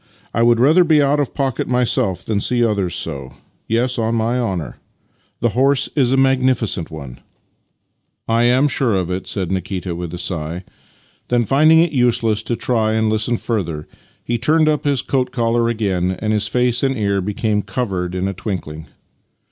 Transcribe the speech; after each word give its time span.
I 0.33 0.41
would 0.41 0.59
rather 0.59 0.83
be 0.83 0.99
out 0.99 1.19
of 1.19 1.35
pocket 1.35 1.67
myself 1.67 2.25
than 2.25 2.41
see 2.41 2.65
others 2.65 2.95
so. 2.95 3.33
Yes, 3.67 3.99
on 3.99 4.15
my 4.15 4.39
honour. 4.39 4.79
The 5.41 5.49
horse 5.49 5.89
is 5.95 6.11
a 6.11 6.17
magnificent 6.17 6.89
one." 6.89 7.19
12 7.19 7.19
Master 7.19 7.23
and 7.27 8.27
Man" 8.27 8.35
I 8.35 8.43
am 8.45 8.67
sure 8.67 8.95
of 8.95 9.11
it," 9.11 9.27
said 9.27 9.51
Nikita 9.51 9.93
with 9.95 10.11
a 10.11 10.17
sigh. 10.17 10.63
Then, 11.27 11.45
finding 11.45 11.77
it 11.81 11.91
useless 11.91 12.41
to 12.41 12.55
try 12.55 12.93
and 12.93 13.11
hsten 13.11 13.39
further, 13.39 13.87
he 14.23 14.39
turned 14.39 14.67
up 14.67 14.85
his 14.85 15.03
coat 15.03 15.29
collar 15.29 15.69
again, 15.69 16.15
and 16.17 16.33
his 16.33 16.47
face 16.47 16.81
and 16.81 16.97
ear 16.97 17.21
became 17.21 17.61
covered 17.61 18.15
in 18.15 18.27
a 18.27 18.33
twinkling. 18.33 18.87